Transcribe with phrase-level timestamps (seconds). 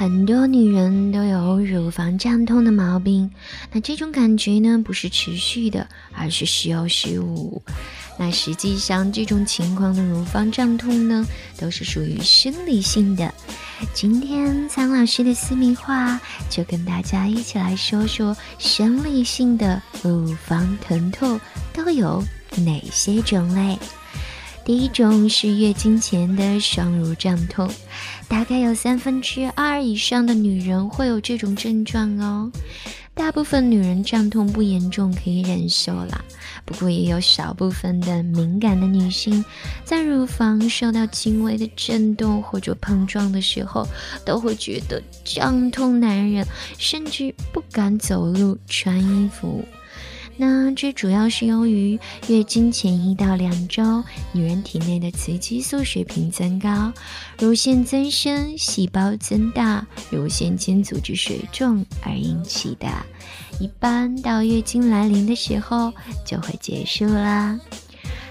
[0.00, 3.30] 很多女人都有乳房胀痛的毛病，
[3.70, 7.60] 那这种感觉呢，不是持续的，而是时有时无。
[8.18, 11.26] 那实际上，这种情况的乳房胀痛呢，
[11.58, 13.30] 都是属于生理性的。
[13.92, 21.38] 今天苍老师的私密话，就跟大家一起来说说生理性的乳房疼痛
[21.74, 22.24] 都有
[22.56, 23.78] 哪些种类。
[24.64, 27.68] 第一种是月经前的双乳胀痛，
[28.28, 32.50] 大概有三分之二以上的女人会有这种症状哦。
[33.14, 36.24] 大部分女人胀痛不严重，可以忍受啦。
[36.64, 39.44] 不过也有少部分的敏感的女性，
[39.84, 43.86] 在乳房受到轻微的震动或者碰撞的时候，
[44.24, 46.46] 都会觉得胀痛难忍，
[46.78, 49.64] 甚至不敢走路、穿衣服。
[50.42, 56.90] 那这主要是由于月经前一到两周，女人体内的雌激素水平增高，
[57.38, 62.88] 乳腺增生、细胞增大、乳腺间组织水肿而引起的。
[63.60, 65.92] 一般到月经来临的时候
[66.24, 67.60] 就会结束啦。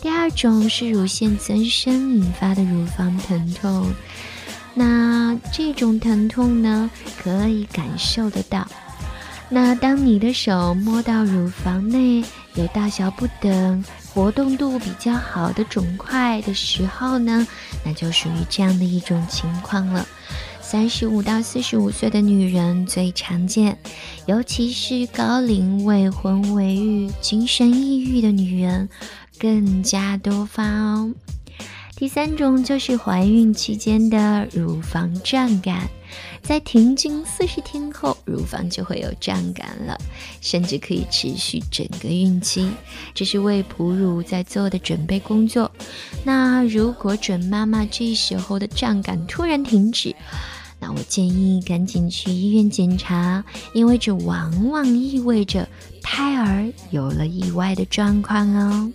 [0.00, 3.86] 第二种是乳腺增生引发的乳房疼痛，
[4.72, 6.90] 那这种疼痛呢，
[7.22, 8.66] 可以感受得到。
[9.52, 12.22] 那当你的手摸到乳房内
[12.54, 13.84] 有大小不等、
[14.14, 17.44] 活动度比较好的肿块的时候呢，
[17.84, 20.06] 那就属于这样的一种情况了。
[20.60, 23.76] 三十五到四十五岁的女人最常见，
[24.26, 28.88] 尤其是高龄未婚未育、精神抑郁的女人
[29.36, 31.12] 更加多发哦。
[31.96, 35.88] 第三种就是怀孕期间的乳房胀感。
[36.40, 39.98] 在停经四十天后，乳房就会有胀感了，
[40.40, 42.70] 甚至可以持续整个孕期。
[43.12, 45.70] 这是为哺乳在做的准备工作。
[46.24, 50.14] 那如果准妈妈这时候的胀感突然停止，
[50.78, 55.68] 那我建议赶紧去医院检查，因为这往往意味着
[56.02, 58.92] 胎儿有了意外的状况哦。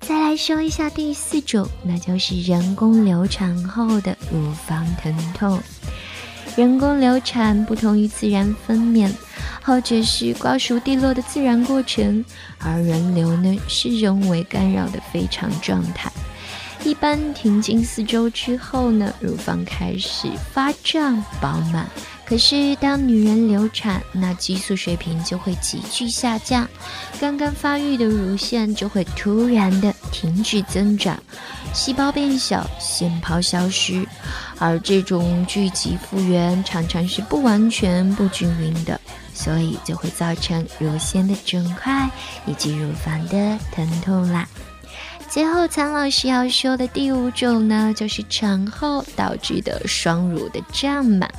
[0.00, 5.62] 再来说一下第四种，那就是人工流产后的乳房疼痛。
[6.54, 9.10] 人工流产不同于自然分娩，
[9.62, 12.22] 后者是瓜熟蒂落的自然过程，
[12.58, 16.12] 而人流呢是人为干扰的非常状态。
[16.84, 21.88] 一般停经四周之后呢，乳房开始发胀饱满。
[22.32, 26.66] 可是当女人流产，那激素水平就会急剧下降，
[27.20, 31.22] 刚刚发育的乳腺就会突然的停止增长。
[31.74, 34.02] 细胞变小，腺泡消失，
[34.58, 38.98] 而这种聚集复原常常是不完全、不均匀的，
[39.34, 42.08] 所以就会造成乳腺的肿块
[42.46, 44.48] 以及乳房的疼痛啦。
[45.28, 51.30] 最后，苍老师要说的第五种呢，就是产后导致的双乳的胀满。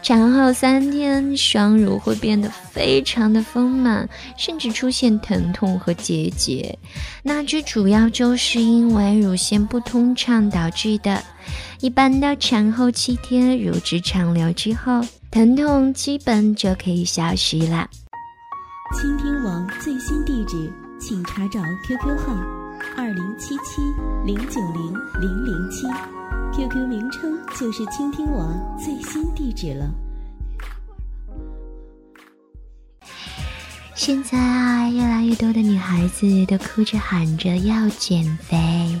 [0.00, 6.78] 产后三天，双乳会变得非常的丰满，甚至出现疼痛和结节。
[7.22, 11.22] 那这主要就是因为乳腺不通畅导致的。
[11.80, 17.88] 一般到产后七天，乳汁畅流之后，疼痛基本就可以消失啦。
[18.98, 22.34] 倾听网最新地址，请查找 QQ 号
[23.00, 23.80] 二零七七
[24.26, 25.86] 零九零零零七。
[26.52, 29.88] QQ 名称就是倾听网最新地址了。
[33.94, 39.00] 现在啊，越来越多的女孩子都哭着喊着要减肥。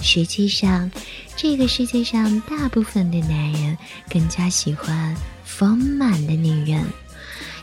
[0.00, 0.90] 实际上，
[1.36, 3.78] 这个世界上大部分的男人
[4.10, 5.14] 更加喜欢
[5.44, 6.84] 丰满的女人，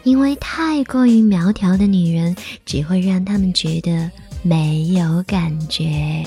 [0.03, 2.33] 因为太过于苗条的女人
[2.65, 4.09] 只会让他们觉得
[4.43, 6.23] 没有感觉。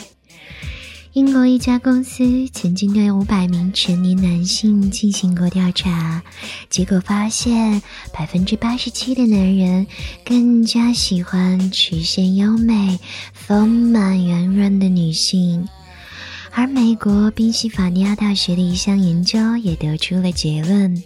[1.12, 6.22] 英国一家公司曾经对五百名成年男性进行过调查，
[6.68, 7.80] 结果发现
[8.12, 9.86] 百分之八十七的男人
[10.24, 12.98] 更加喜欢曲线优美、
[13.32, 15.66] 丰满圆润的女性。
[16.52, 21.02] 而美国宾夕法尼亚大学的一项研究也得出了结论。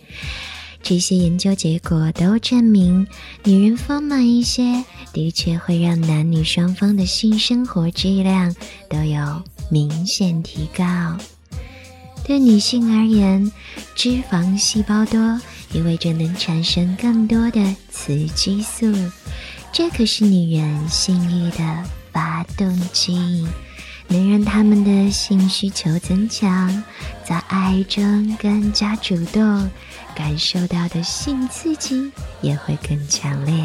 [0.90, 3.06] 这些研究结果都证明，
[3.44, 8.52] 女人丰满一些，的确会让男女双方的性生活质量
[8.88, 9.40] 都有
[9.70, 10.84] 明显提高。
[12.24, 13.52] 对女性而言，
[13.94, 15.40] 脂肪细胞多
[15.72, 18.92] 意味着能产生更多的雌激素，
[19.72, 23.46] 这可是女人性欲的发动机。
[24.10, 26.82] 能让他们的性需求增强，
[27.24, 29.70] 在爱中更加主动，
[30.16, 32.10] 感受到的性刺激
[32.42, 33.64] 也会更强烈。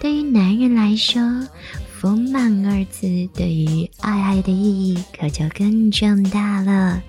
[0.00, 1.22] 对于男人来说
[1.98, 7.00] ，“丰满”二字对于爱爱的意义可就更重大了。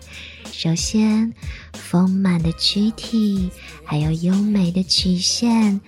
[0.51, 1.33] 首先，
[1.73, 3.49] 丰满的躯体
[3.83, 5.81] 还有优美的曲线，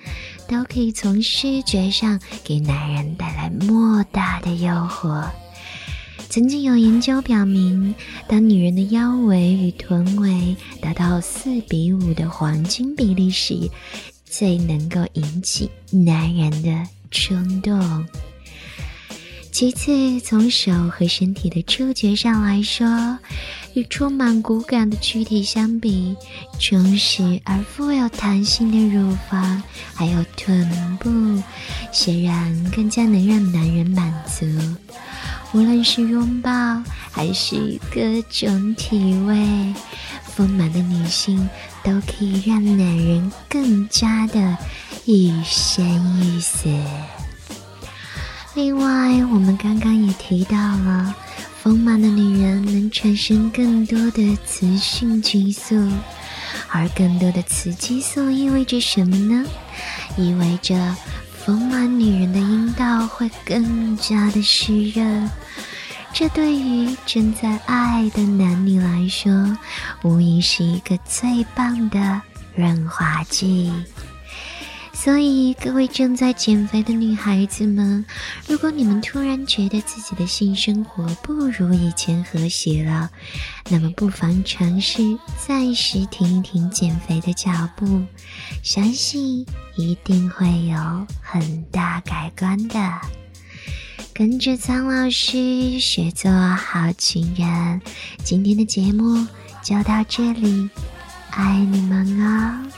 [0.48, 5.24] 都可以从视觉上给男人带来莫大的诱惑。
[6.30, 7.96] 曾经有研究表明，
[8.28, 13.58] 当女人的腰围与臀围达到四比五的黄金比例时，
[14.26, 18.06] 最能够引起男人的冲动。
[19.52, 23.18] 其次，从手和身体的触觉上来说，
[23.74, 26.16] 与充满骨感的躯体相比，
[26.60, 29.64] 充实而富有弹性的乳房
[29.96, 31.10] 还有臀部，
[31.92, 34.46] 显然更加能让男人满足。
[35.52, 36.52] 无论是拥抱
[37.12, 38.00] 还是各
[38.30, 39.74] 种体味，
[40.24, 41.50] 丰满的女性
[41.84, 44.58] 都可以让男人更加的
[45.06, 45.84] 欲生
[46.22, 46.70] 欲死。
[48.54, 51.16] 另外，我们刚刚也提到了，
[51.64, 55.76] 丰满的女人能产生更多的雌性激素，
[56.70, 59.44] 而更多的雌激素意味着什么呢？
[60.16, 60.96] 意味着。
[61.46, 65.30] 丰满女人的阴道会更加的湿润，
[66.14, 69.58] 这对于正在爱的男女来说，
[70.04, 72.22] 无疑是一个最棒的
[72.56, 73.72] 润滑剂。
[75.02, 78.06] 所以，各位正在减肥的女孩子们，
[78.50, 83.10] 如果你们突然觉得自己的性生活不如以前和谐了，
[83.70, 88.04] 那么不妨尝试暂时停一停减肥的脚步，
[88.62, 89.46] 相信
[89.78, 90.78] 一定会有
[91.22, 92.92] 很大改观的。
[94.14, 97.82] 跟着苍老师学做好情人，
[98.22, 99.26] 今天的节目
[99.64, 100.70] 就到这里，
[101.32, 102.70] 爱你们哦。